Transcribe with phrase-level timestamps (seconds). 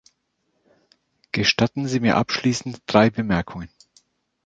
[1.31, 3.69] Gestatten Sie mir abschließend drei Bemerkungen.